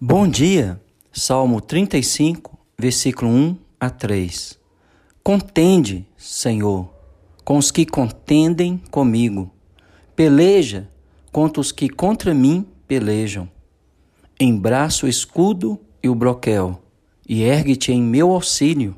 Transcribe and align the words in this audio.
Bom 0.00 0.28
dia, 0.28 0.80
Salmo 1.12 1.60
35, 1.60 2.56
versículo 2.78 3.32
1 3.32 3.56
a 3.80 3.90
3. 3.90 4.56
Contende, 5.24 6.06
Senhor, 6.16 6.88
com 7.44 7.58
os 7.58 7.72
que 7.72 7.84
contendem 7.84 8.80
comigo. 8.92 9.50
Peleja 10.14 10.88
contra 11.32 11.60
os 11.60 11.72
que 11.72 11.88
contra 11.88 12.32
mim 12.32 12.64
pelejam. 12.86 13.50
Embraça 14.38 15.04
o 15.04 15.08
escudo 15.08 15.80
e 16.00 16.08
o 16.08 16.14
broquel, 16.14 16.80
e 17.28 17.42
ergue-te 17.42 17.90
em 17.90 18.00
meu 18.00 18.30
auxílio. 18.30 18.94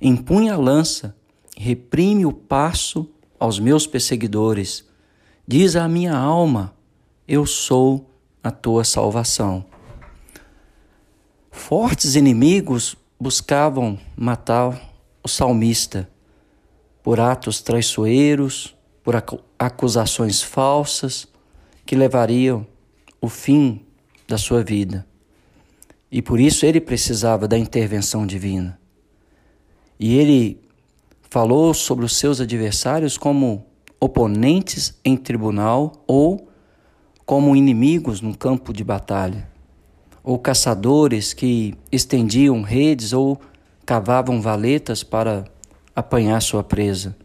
Empunha 0.00 0.54
a 0.54 0.56
lança, 0.56 1.14
reprime 1.54 2.24
o 2.24 2.32
passo 2.32 3.06
aos 3.38 3.58
meus 3.58 3.86
perseguidores. 3.86 4.88
Diz 5.46 5.76
à 5.76 5.86
minha 5.86 6.16
alma: 6.16 6.74
Eu 7.28 7.44
sou 7.44 8.08
a 8.42 8.50
tua 8.50 8.84
salvação. 8.84 9.66
Fortes 11.60 12.16
inimigos 12.16 12.96
buscavam 13.20 13.96
matar 14.16 14.92
o 15.22 15.28
salmista 15.28 16.10
por 17.00 17.20
atos 17.20 17.60
traiçoeiros, 17.60 18.74
por 19.04 19.14
acusações 19.58 20.42
falsas 20.42 21.28
que 21.84 21.94
levariam 21.94 22.66
o 23.20 23.28
fim 23.28 23.84
da 24.26 24.38
sua 24.38 24.64
vida. 24.64 25.06
E 26.10 26.20
por 26.22 26.40
isso 26.40 26.64
ele 26.64 26.80
precisava 26.80 27.46
da 27.46 27.58
intervenção 27.58 28.26
divina. 28.26 28.80
E 29.98 30.16
ele 30.16 30.60
falou 31.28 31.72
sobre 31.74 32.06
os 32.06 32.16
seus 32.16 32.40
adversários 32.40 33.18
como 33.18 33.66
oponentes 34.00 34.98
em 35.04 35.16
tribunal 35.16 36.02
ou 36.06 36.48
como 37.24 37.54
inimigos 37.54 38.20
no 38.20 38.36
campo 38.36 38.72
de 38.72 38.82
batalha 38.82 39.49
ou 40.22 40.38
caçadores 40.38 41.32
que 41.32 41.74
estendiam 41.90 42.62
redes 42.62 43.12
ou 43.12 43.40
cavavam 43.84 44.40
valetas 44.40 45.02
para 45.02 45.44
apanhar 45.94 46.40
sua 46.40 46.62
presa, 46.62 47.16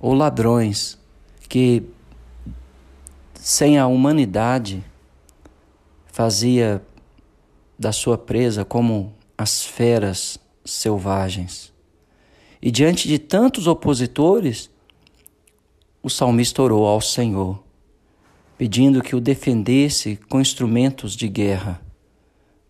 ou 0.00 0.12
ladrões 0.14 0.98
que, 1.48 1.82
sem 3.34 3.78
a 3.78 3.86
humanidade, 3.86 4.84
fazia 6.06 6.82
da 7.78 7.92
sua 7.92 8.18
presa 8.18 8.64
como 8.64 9.14
as 9.36 9.64
feras 9.64 10.38
selvagens. 10.64 11.72
E 12.60 12.70
diante 12.70 13.06
de 13.06 13.18
tantos 13.18 13.68
opositores, 13.68 14.68
o 16.02 16.10
salmista 16.10 16.60
orou 16.60 16.86
ao 16.86 17.00
Senhor, 17.00 17.62
pedindo 18.56 19.00
que 19.00 19.14
o 19.14 19.20
defendesse 19.20 20.18
com 20.28 20.40
instrumentos 20.40 21.14
de 21.14 21.28
guerra. 21.28 21.80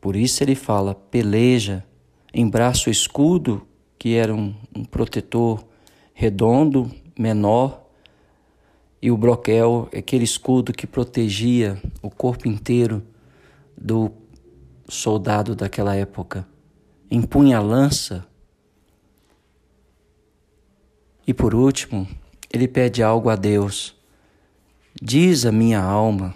Por 0.00 0.16
isso 0.16 0.42
ele 0.42 0.54
fala: 0.54 0.94
peleja, 0.94 1.84
embraça 2.32 2.88
o 2.88 2.92
escudo, 2.92 3.66
que 3.98 4.14
era 4.14 4.34
um, 4.34 4.54
um 4.74 4.84
protetor 4.84 5.64
redondo, 6.14 6.90
menor, 7.18 7.88
e 9.00 9.10
o 9.10 9.16
broquel, 9.16 9.88
aquele 9.96 10.24
escudo 10.24 10.72
que 10.72 10.86
protegia 10.86 11.80
o 12.02 12.10
corpo 12.10 12.48
inteiro 12.48 13.04
do 13.76 14.10
soldado 14.88 15.54
daquela 15.54 15.94
época. 15.94 16.46
Empunha 17.10 17.58
a 17.58 17.62
lança. 17.62 18.26
E 21.26 21.32
por 21.32 21.54
último, 21.54 22.08
ele 22.52 22.66
pede 22.66 23.02
algo 23.02 23.28
a 23.28 23.36
Deus. 23.36 23.94
Diz 25.00 25.46
a 25.46 25.52
minha 25.52 25.80
alma: 25.80 26.34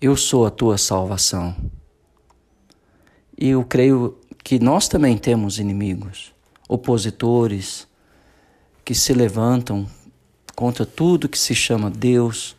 Eu 0.00 0.16
sou 0.16 0.46
a 0.46 0.50
tua 0.50 0.78
salvação. 0.78 1.56
E 3.38 3.48
eu 3.48 3.64
creio 3.64 4.18
que 4.44 4.58
nós 4.58 4.88
também 4.88 5.16
temos 5.16 5.58
inimigos, 5.58 6.32
opositores, 6.68 7.86
que 8.84 8.94
se 8.94 9.12
levantam 9.12 9.88
contra 10.54 10.84
tudo 10.84 11.28
que 11.28 11.38
se 11.38 11.54
chama 11.54 11.90
Deus. 11.90 12.56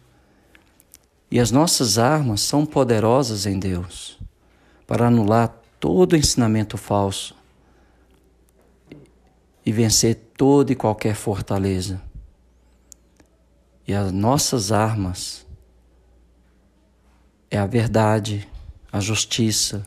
E 1.29 1.39
as 1.39 1.51
nossas 1.51 1.97
armas 1.97 2.41
são 2.41 2.66
poderosas 2.66 3.45
em 3.45 3.59
Deus 3.59 4.19
para 4.85 5.07
anular 5.07 5.53
todo 5.79 6.16
ensinamento 6.16 6.78
falso 6.78 7.35
e 9.66 9.72
vencer 9.72 10.16
toda 10.38 10.72
e 10.72 10.75
qualquer 10.75 11.16
fortaleza. 11.16 12.01
E 13.88 13.94
as 13.94 14.11
nossas 14.11 14.72
armas 14.72 15.45
é 17.50 17.57
a 17.57 17.66
verdade, 17.66 18.47
a 18.91 19.00
justiça, 19.00 19.85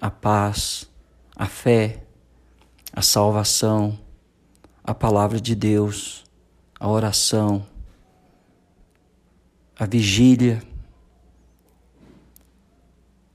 a 0.00 0.10
paz, 0.10 0.90
a 1.36 1.46
fé, 1.46 2.04
a 2.92 3.02
salvação, 3.02 3.98
a 4.82 4.94
palavra 4.94 5.40
de 5.40 5.54
Deus, 5.54 6.24
a 6.78 6.88
oração, 6.88 7.66
a 9.78 9.84
vigília, 9.84 10.62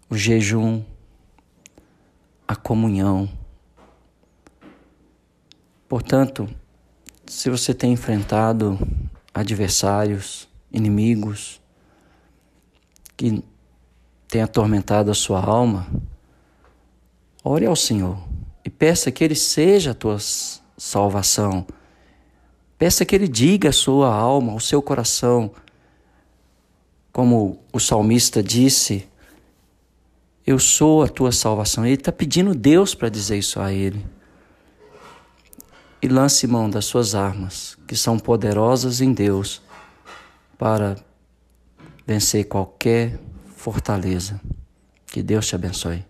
o 0.09 0.17
jejum, 0.17 0.83
a 2.47 2.55
comunhão. 2.55 3.29
Portanto, 5.87 6.49
se 7.27 7.49
você 7.49 7.73
tem 7.73 7.93
enfrentado 7.93 8.77
adversários, 9.33 10.47
inimigos 10.71 11.61
que 13.15 13.43
têm 14.27 14.41
atormentado 14.41 15.11
a 15.11 15.15
sua 15.15 15.43
alma, 15.43 15.87
Ore 17.47 17.67
ao 17.67 17.75
Senhor 17.75 18.17
e 18.65 18.71
peça 18.71 19.11
que 19.11 19.23
Ele 19.23 19.35
seja 19.35 19.91
a 19.91 19.93
tua 19.93 20.17
salvação. 20.75 21.63
Peça 22.75 23.05
que 23.05 23.15
Ele 23.15 23.27
diga 23.27 23.69
a 23.69 23.71
sua 23.71 24.11
alma, 24.11 24.53
ao 24.53 24.59
seu 24.59 24.81
coração, 24.81 25.51
como 27.13 27.59
o 27.71 27.79
salmista 27.79 28.41
disse, 28.41 29.07
eu 30.45 30.57
sou 30.57 31.03
a 31.03 31.07
tua 31.07 31.31
salvação. 31.31 31.85
Ele 31.85 31.93
está 31.93 32.11
pedindo 32.11 32.55
Deus 32.55 32.95
para 32.95 33.09
dizer 33.09 33.37
isso 33.37 33.59
a 33.59 33.71
ele. 33.71 34.03
E 36.01 36.07
lance 36.07 36.45
mão 36.47 36.67
das 36.67 36.85
suas 36.85 37.13
armas, 37.13 37.77
que 37.87 37.95
são 37.95 38.17
poderosas 38.17 39.01
em 39.01 39.13
Deus, 39.13 39.61
para 40.57 40.95
vencer 42.05 42.45
qualquer 42.45 43.19
fortaleza. 43.55 44.41
Que 45.05 45.23
Deus 45.23 45.47
te 45.47 45.55
abençoe. 45.55 46.03